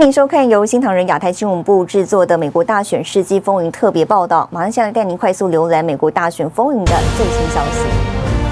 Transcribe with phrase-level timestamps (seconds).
[0.00, 4.48] 欢迎收看由新唐人亚太新闻部制作的《美国大选世纪风云》特别报道。
[4.50, 7.84] 马上下来带您快速浏览美国大选风云的最新消息。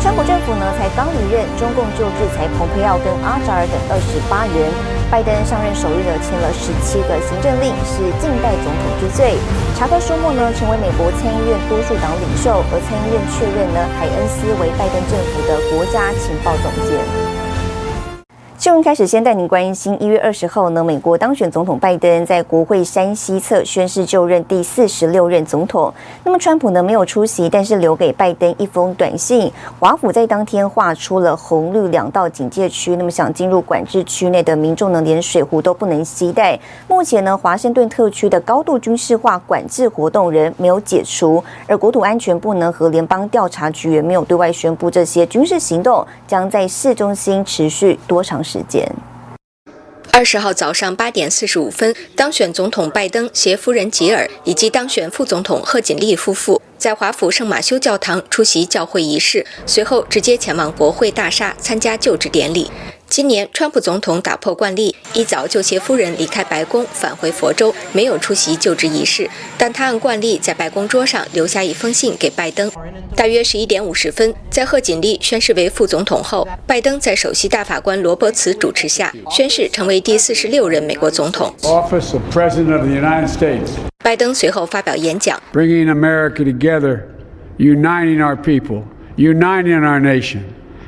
[0.04, 4.68] 川普政府呢才刚离任，中共就制裁蓬佩奥跟阿扎尔等二十八人。
[5.08, 9.32] 拜登上任首日呢签了十七个行政令，是近代总统之最。
[9.72, 17.38] 查克舒默呢成为美国参议院多数党领袖，而参议院确认呢海恩斯为拜登政府的国家情报总监。
[18.58, 25.94] 新闻开始，先带您关心一月二十号呢，美国当选总统拜登在国会山西侧宣誓就任第四十六任总统。
[26.24, 29.48] 那么川普呢没有出席，但是留给拜登一封短信。
[29.78, 36.59] 华府在当天划出了红绿两道警戒区，那么想进入管制区内的民众呢，连水壶都不能携带。
[36.88, 48.82] 目前呢，华盛顿特区的高度军事化管制活动仍没有解除，而国土安全部呢和联邦调查局也没有对外宣布这些军事行动将在市中心持续多长时间。
[50.10, 62.68] 二十号早上八点四十五分，当选总统拜登携夫人吉尔以及当选副总统贺锦丽夫妇在华府圣马修教堂出席教会仪式，随后直接前往国会大厦参加就职典礼。
[63.10, 69.28] 今年，川普总统打破惯例，一早就携夫人离开白宫，返回佛州，没有出席就职仪式。
[69.56, 72.70] 但他按惯例在白宫桌上留下一封信给拜登。
[73.16, 81.53] 大约十一点五十分，在贺锦丽宣誓为副总统后，拜登在首席大法官罗伯茨主持下宣誓成为第四十六任美国总统。
[81.62, 83.70] Office of President of the United States.
[84.04, 87.00] 拜登随后发表演讲，Bringing America together,
[87.56, 88.82] uniting our people,
[89.16, 90.41] uniting our nation.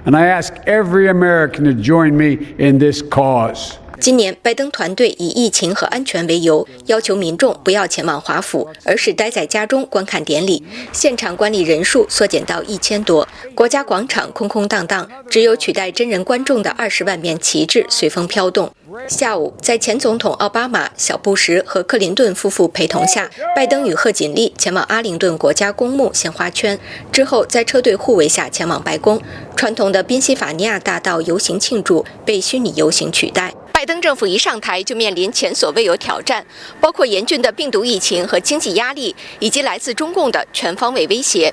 [0.06, 3.80] And I ask every American to join me in this cause.
[4.00, 10.64] 今年，拜登团队以疫情和安全为由，要求民众不要前往华府，而是待在家中观看典礼。
[10.90, 18.72] 现场观礼人数缩减到一千多，国家广场空空荡荡，只有取代真人观众的二十万面旗帜随风飘动。
[19.06, 26.78] 下午，在前总统奥巴马、小布什和克林顿夫妇陪同下，拜登与贺锦丽前往阿灵顿国家公墓献花圈，
[27.12, 29.20] 之后在车队护卫下前往白宫。
[29.55, 33.55] 传统的宾夕法尼亚大道游行庆祝被虚拟游行取代。
[33.80, 36.45] 拜登政府一上台就面临前所未有挑战，
[36.83, 41.51] 包括严峻的病毒疫情和经济压力，以及来自中共的全方位威胁。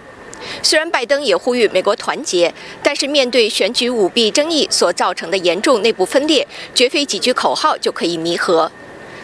[0.62, 6.46] 虽然拜登也呼吁美国团结，但是面对选举舞弊争议所造成的严重内部分裂，
[6.76, 8.70] 绝非几句口号就可以弥合。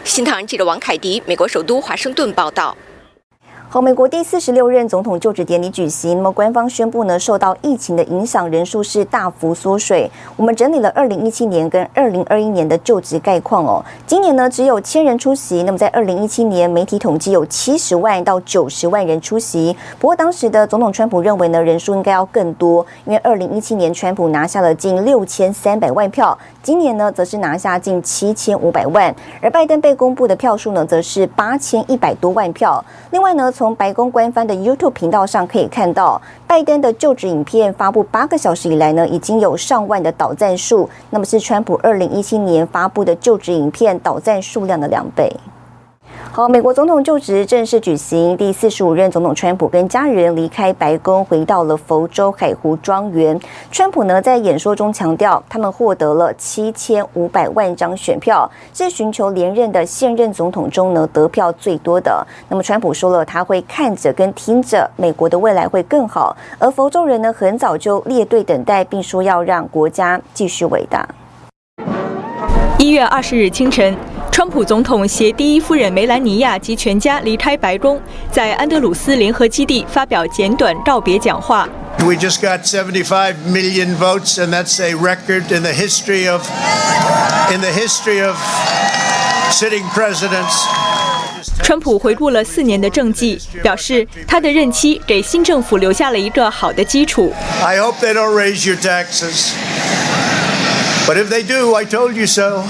[0.02, 2.74] 新唐人记者王凯迪，美国首都华盛顿报道。
[3.74, 6.16] 好，美国第四十六任总统就职典礼举行。
[6.18, 10.08] 那么官方宣布呢，受到疫情的影响，人数是大幅缩水。
[10.36, 13.84] 我们整理了二零一七年跟二零二一年的就职概况哦。
[14.06, 15.64] 今年呢，只有千人出席。
[15.64, 19.76] 那么在二零一七年，媒体统计有七十万到九十万人出席。
[19.98, 29.12] 不过当时的总统川普认为呢，人数应该要更多，因为二零一七年川普拿下了近六千三百万票，今年呢，则是拿下近七千五百万。
[29.42, 32.80] 而拜登被公布的票数呢，则是八千一百多万票。
[33.10, 45.34] 另外呢，从从白宫官方的 YouTube 频道上可以看到，拜登的就职影片发布八个小时以来呢，已经有上万的导赞数，那么是川普二零一七年发布的就职影片导赞数量的两倍。
[46.36, 48.36] 好，美国总统就职正式举行。
[48.36, 53.38] 第四十五任总统川普跟家人离开白宫，回到了佛州海湖庄园。
[53.70, 62.26] 川普呢在演说中强调，他们获得了七千五百万张选票，是寻求连任的现任总统中呢得票最多的。
[62.48, 66.36] 那么川普说了，他会看着跟听着，美国的未来会更好。
[66.58, 71.08] 而佛州人呢很早就列队等待，并说要让国家继续伟大。
[72.80, 73.96] 一月二十日清晨。
[74.33, 78.01] 川普总统携第一夫人梅兰妮亚及全家离开白宫，
[78.31, 81.67] 在安德鲁斯联合基地发表简短告别讲话。
[81.99, 86.47] We just got 75 million votes, and that's a record in the history of
[87.51, 88.37] in the history of
[89.51, 90.63] sitting presidents.
[91.61, 97.33] 川普回顾了四年的政绩，表示他的任期给新政府留下了一个好的基础。
[97.61, 99.51] I hope they don't raise your taxes,
[101.05, 102.63] but if they do, I told you so.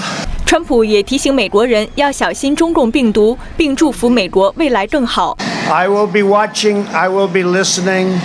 [0.46, 5.36] 川普也提醒美国人要小心中共病毒，并祝福美国未来更好。
[5.70, 8.18] I will be watching, I will be listening,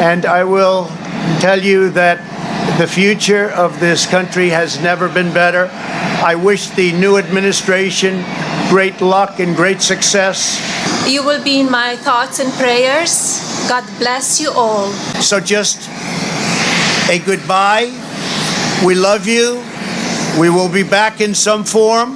[0.00, 0.86] and I will
[1.40, 2.18] tell you that
[2.78, 5.68] the future of this country has never been better.
[6.24, 8.24] I wish the new administration
[8.70, 10.58] great luck and great success.
[11.06, 13.42] You will be in my thoughts and prayers.
[13.68, 14.88] God bless you all.
[15.20, 15.88] So just
[17.10, 17.92] a goodbye.
[18.84, 19.62] We love you.
[20.38, 22.14] We will be back in some form.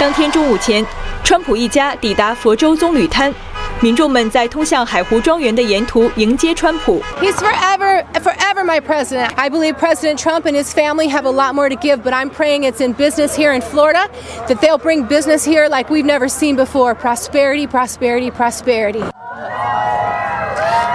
[0.00, 0.84] 当天中午前，
[1.24, 3.34] 川普一家抵达佛州棕榈滩，
[3.80, 7.02] 民众们在通向海湖庄园的沿途迎接川普。
[7.20, 9.30] He's forever, forever my president.
[9.36, 12.30] I believe President Trump and his family have a lot more to give, but I'm
[12.30, 14.08] praying it's in business here in Florida,
[14.46, 16.94] that they'll bring business here like we've never seen before.
[16.94, 19.02] Prosperity, prosperity, prosperity.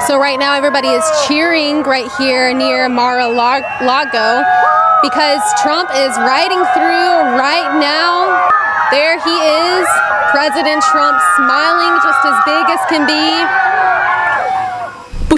[0.08, 4.40] So right now everybody is cheering right here near Mar-a-Lago
[5.05, 8.32] because Trump is riding through right now.
[8.88, 9.84] There he is,
[10.32, 13.20] President Trump smiling just as big as can be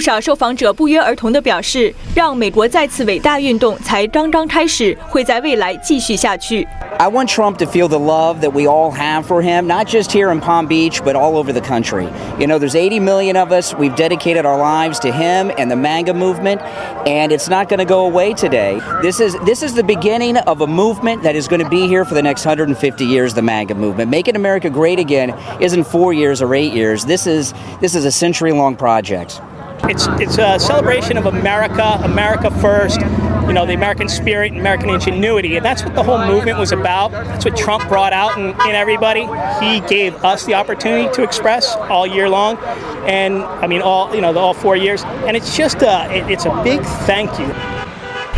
[0.00, 6.66] 少受访者不约而同地表示，让美国再次伟大运动才刚刚开始，会在未来继续下去。
[6.98, 10.30] I want Trump to feel the love that we all have for him, not just here
[10.32, 12.08] in Palm Beach, but all over the country.
[12.38, 13.74] You know, there's 80 million of us.
[13.74, 16.62] We've dedicated our lives to him and the MAGA movement,
[17.06, 18.80] and it's not going to go away today.
[19.02, 22.06] This is this is the beginning of a movement that is going to be here
[22.06, 23.34] for the next 150 years.
[23.34, 27.04] The MAGA movement, making America great again, isn't four years or eight years.
[27.04, 29.42] This is this is a century-long project.
[29.88, 33.00] It's it's a celebration of America, America first.
[33.46, 37.12] You know, the American spirit, American ingenuity, and that's what the whole movement was about.
[37.12, 39.28] That's what Trump brought out in, in everybody.
[39.60, 42.58] He gave us the opportunity to express all year long,
[43.06, 45.04] and I mean all you know, the, all four years.
[45.04, 47.46] And it's just a, it, it's a big thank you.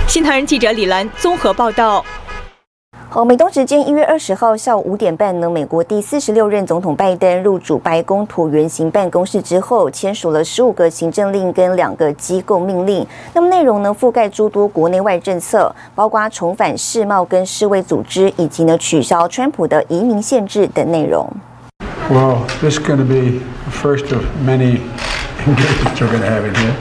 [0.06, 2.04] 新唐人记者李兰综合报道。
[3.13, 13.05] 好，美东时间一月二十号下午五点半呢，美国第四十六任总统拜登入主白宫椭圆形办公室之后，签署了十五个行政令跟两个机构命令。
[13.35, 21.31] 那么内容呢，覆盖诸多国内外政策，包括重返世贸跟世卫组织，以及呢取消川普的移民限制等内容。
[22.09, 24.79] Well, this is going to be the first of many
[25.45, 26.73] engagements we're going to have in here.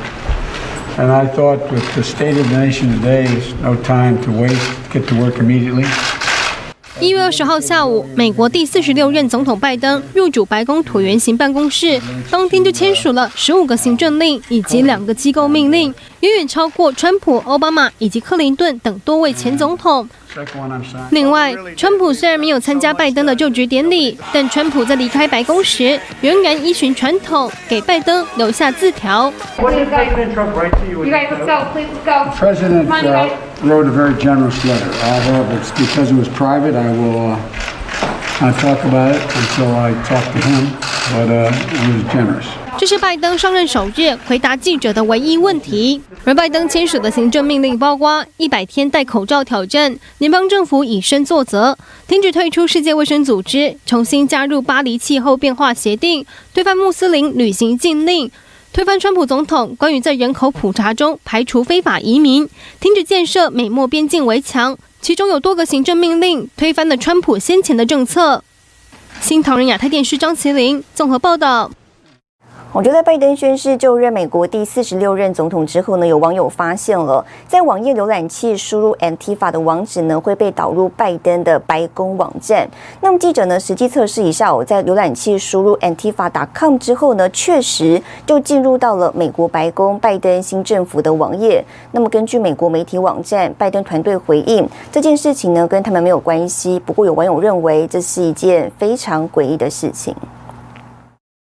[0.97, 4.73] And I thought with the state of the nation today, is no time to waste,
[4.91, 5.85] get to work immediately.
[7.03, 12.01] 一月二十号下午，美国第四十六任总统拜登入主白宫椭圆形办公室，
[12.31, 20.09] 当天就签署了十五个行政令以及两个机构命令，远远超过川普、奥巴马以及克林顿等多位前总统。
[21.11, 29.33] 另外，川普虽然没有参加拜登的就职典礼，但川普在离开白宫时，仍然依循传统给拜登留下字条。
[42.77, 46.03] 这是拜登上任首日回答记者的唯一问题。
[46.25, 51.79] 而拜登签署的行政命令包括一百天戴口罩挑战、联邦政府以身作则、
[52.09, 58.29] 停止退出世界卫生组织、重新加入巴黎气候变化协定、推翻穆斯林旅行禁令、
[58.73, 62.49] 推翻川普总统关于在人口普查中排除非法移民、
[62.81, 64.79] 停止建设美墨边境围墙。
[65.03, 68.43] 其中有多个行政命令推翻了川普先前的政策。
[69.21, 71.71] 新唐人亚太电视张麒麟综合报道。
[72.75, 82.67] 我觉得拜登宣誓就任美国第四十六任总统之后呢，有网友发现了，在网页浏览器输入 Antifa 的网址呢，会被导入拜登的白宫网站。
[83.03, 91.63] 那么记者呢，实际测试一下，我在浏览器输入 Antifa.com 之后呢，确实就进入到了美国白宫拜登新政府的网页。
[91.91, 96.81] 那么根据美国媒体网站，拜登团队回应这件事情呢，跟他们没有关系。
[96.81, 100.17] 不过有网友认为这是一件非常诡异的事情。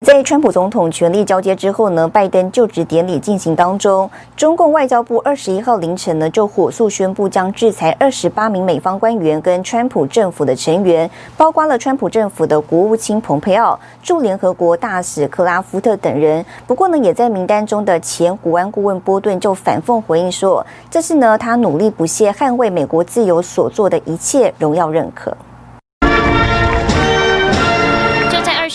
[0.06, 16.46] 在川普总统权力交接之后呢，拜登就职典礼进行当中，中共外交部二十一号凌晨呢就火速宣布将制裁二十八名美方官员跟川普政府的成员，包括了川普政府的国务卿蓬佩奥、驻联合国大使克拉夫特等人。
[16.64, 25.36] 不过呢，也在名单中的前国安顾问波顿就反讽回应说，这是呢他努力不懈捍卫美国自由所做的一切荣耀认可。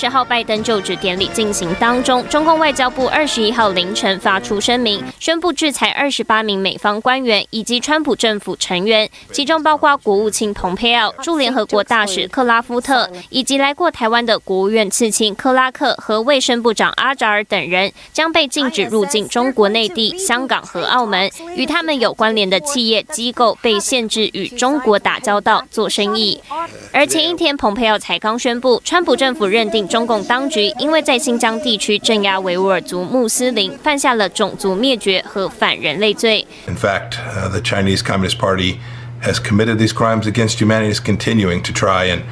[0.03, 21.31] 十号拜登就职典礼进行当中，中共外交部二十一号凌晨发出声明，宣布制裁二十八名美方官员以及川普政府成员，其中包括国务卿蓬佩奥、驻联合国大使克拉夫特以及来过台湾的国务院次卿克拉克和卫生部长阿扎尔等人，将被禁止入境中国内地、香港和澳门。
[21.55, 26.41] 与他们有关联的企业机构被限制与中国打交道、做生意。
[26.91, 29.88] 而前一天，蓬佩奥才刚宣布，川普政府认定。
[29.93, 36.47] 中共当局因为在新疆地区镇压维吾尔族穆斯林，犯下了种族灭绝和反人类罪。
[36.67, 37.17] In fact,
[37.50, 38.78] the Chinese Communist Party
[39.23, 42.23] has committed these crimes against humanity, is continuing to try and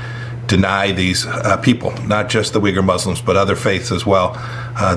[0.47, 1.27] deny these
[1.63, 4.37] people, not just the Uyghur Muslims, but other faiths as well,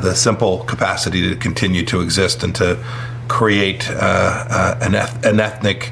[0.01, 2.77] the simple capacity to continue to exist and to
[3.27, 5.91] create an ethnic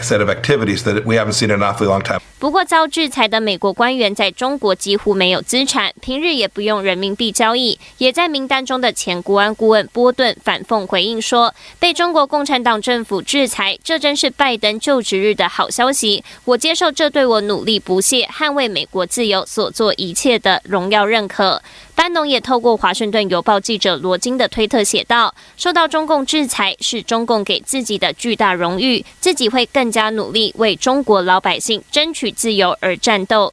[0.00, 2.20] set of activities that we haven't seen in an awfully long time.
[2.39, 7.77] 不过，遭制裁的美国官员在中国几乎没有资产，平日也不用人民币交易。
[7.97, 16.23] 也在名单中的前国安顾问波顿反讽回应说：“被中国共产党政府制裁，这真是拜登就职日的好消息。
[16.45, 21.61] 我接受这对我努力不懈捍卫美国自由所做一切的荣耀认可。”
[21.93, 33.51] 班农也透过华盛顿邮报记者罗金的推特写道：“受到中共制裁是中共给自己的巨大荣誉，自己会更加努力为中国老百姓争取自由而战斗。”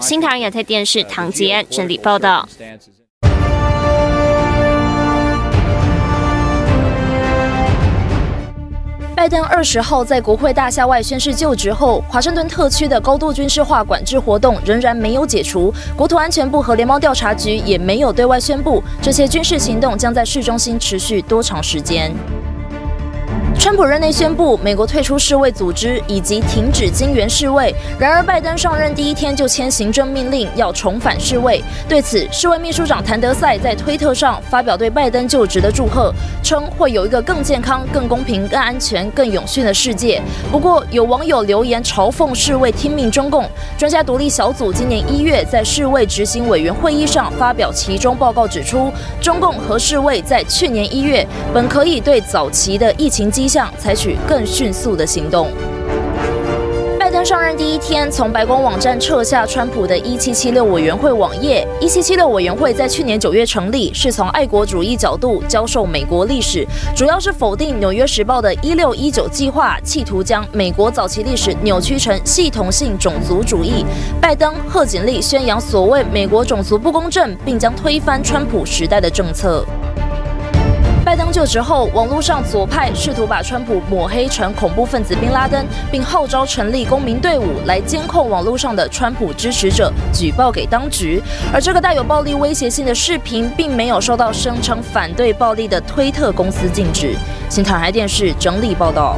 [0.00, 2.48] 新唐人亚太电视唐杰安整理报道。
[9.14, 15.70] 拜登二十号在国会大厦外宣誓就职后，华盛顿特区的高度军事化管制活动仍然没有解除。
[15.94, 22.10] 国土安全部和联邦调查局也没有对外宣布这些军事行动将在市中心持续多长时间。
[23.60, 31.62] 川普任内宣布美国退出世卫组织以及停止金援世卫，然而拜登上任第一天就签行政命令要重返世卫。
[31.86, 36.10] 对此，世卫秘书长谭德赛在推特上发表对拜登就职的祝贺，
[36.42, 40.22] 称会有一个更健康、更公平、更安全、更永续的世界。
[40.50, 43.44] 不过，有网友留言嘲讽世卫听命中共。
[43.76, 48.90] 专家独立小组今年一月在世卫执行委员会议上发表其中报告，指出
[49.20, 55.48] 中共和世卫在去年一月本可以对早期的疫情迹向采取更迅速的行动。
[57.00, 61.66] 拜登上任第一天，从白宫网站撤下川普的一七七六委员会网页。
[61.80, 66.64] 一七七六委员会在去年九月成立，是从爱国主义角度教授美国历史，
[66.94, 73.84] 主要是否定《纽约时报》的一六一九计划，企图将美国早期历史扭曲成系统性种族主义。
[74.20, 79.66] 拜登、贺锦丽宣扬所谓美国种族不公正，并将推翻川普时代的政策。
[81.10, 91.20] 拜登就职后，网络上左派试图把川普抹黑成恐怖分子宾拉登，并号召成立公民队伍来监控网络上的川普支持者，举报给当局。
[91.52, 97.16] 而这个带有暴力威胁性的视频，并没有受到声称反对暴力的推特公司禁止。
[97.48, 99.16] 新台海电视整理报道。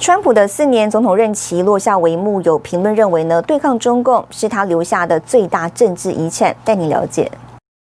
[0.00, 6.56] 川普的四年总统任期落下帷幕，有评论认为呢，对抗中共是他留下的最大政治遗产。
[6.64, 7.30] 带你了解。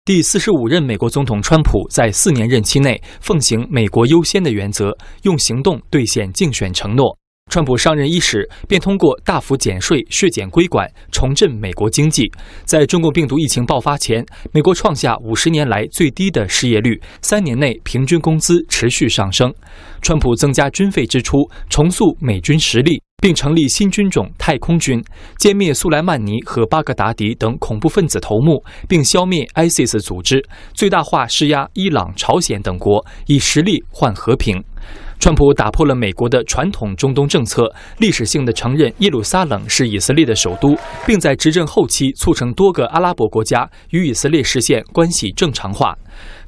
[0.05, 4.91] 第四十五任美国总统川普在四年任期内奉行“美国优先”的原则，
[5.21, 7.17] 用行动兑现竞选承诺。
[7.49, 12.29] 川普上任伊始，便通过大幅减税、削减规管，重振美国经济。
[12.65, 19.53] 在中共病毒疫情爆发前，美国创下五十年来最低的失业率，三年内平均工资持续上升。
[20.01, 23.02] 川普增加军费支出，重塑美军实力。
[23.23, 25.01] 并成立新军种太空军，
[25.39, 34.61] 歼灭苏莱曼尼和巴格达迪等恐怖分子头目，并消灭 ISIS 组织，最大化施压伊朗、朝鲜等国，以实力换和平。
[35.23, 40.75] 川普打破了美国的传统中东政策，历史性的承认耶路撒冷是以色列的首都，
[41.07, 45.97] 并在执政后期促成多个阿拉伯国家与以色列实现关系正常化。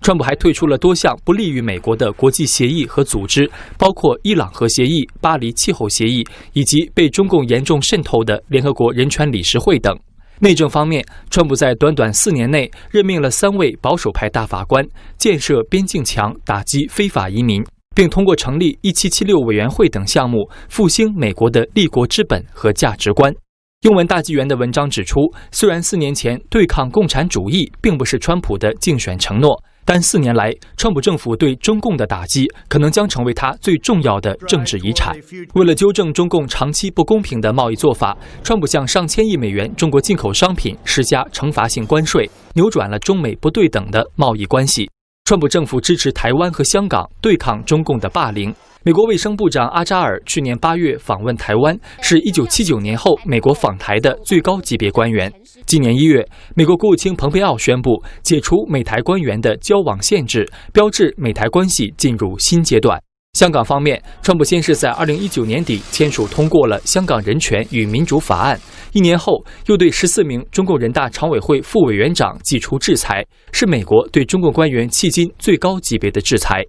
[0.01, 9.97] 川普还退出了多项不利于美国的国际协议和组织，包括伊朗核协议、巴黎气候协议以及被中共严重渗透的联合国人权理事会等。
[10.39, 14.85] 内政方面，川普在短短四年内任命了三位保守派大法官，
[15.17, 17.63] 建设边境墙，打击非法移民。
[17.95, 23.33] 并通过成立一七七六委员会等项目，复兴美国的立国之本和价值观。
[23.81, 35.15] 英文大纪元的文章指出，虽然四年前对抗共产主义并不是川普的竞选承诺，但四年来川普政府对中共的打击可能将成为他最重要的政治遗产。
[35.53, 44.89] 为了纠正中共长期不公平的贸易做法，川普向上千亿美元中国进口商品施加惩罚性关税，扭转了中美不对等的贸易关系。
[45.27, 48.53] 川普政府支持台湾和香港对抗中共的霸凌。
[48.83, 55.33] 美国卫生部长阿扎尔去年八月访问台湾，是一九七九年后美国访台的最高级别官员。
[55.65, 56.23] 今年一月，
[56.55, 63.01] 美国国务卿蓬佩奥宣布解除美台官员的交往限制，标志美台关系进入新阶段。
[63.35, 68.57] 香港方面，川普先是在二零一九年底签署通过了《香港人权与民主法案》。
[68.93, 76.63] 一年后，又对十四名中共人大常委会副委员长祭出制裁，是美国对中共官员迄今最高级别的制裁。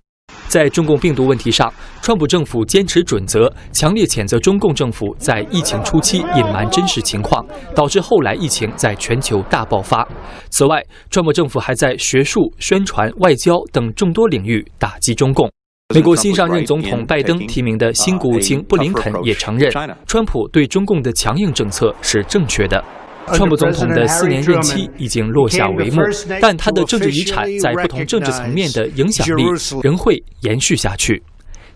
[0.49, 7.47] 在中共病毒问题上，川普政府坚持准则，强烈谴责中共政府在疫情初期隐瞒真实情况，
[7.77, 10.05] 导致后来疫情在全球大爆发。
[10.51, 15.49] 此外，川普政府还在学术、宣传、外交等众多领域打击中共。
[15.95, 19.73] 美国新上任总统拜登提名的新国务卿布林肯也承认，
[20.07, 22.83] 川普对中共的强硬政策是正确的。
[23.29, 26.03] 川普总统的四年任期已经落下帷幕，
[26.41, 29.45] 但他的政治遗产在不同政治层面的影响力
[29.83, 31.23] 仍会延续下去。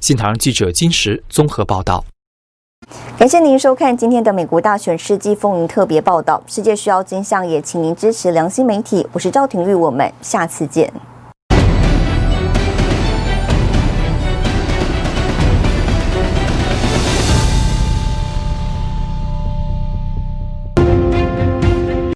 [0.01, 2.05] 新唐人记者金石综合报道。
[3.17, 6.43] 感谢您收看今天的美国大选世纪风云特别报道。
[6.47, 9.07] 世界需要真相，也请您支持良心媒体。
[9.13, 10.93] 我是赵廷玉，我们下次见。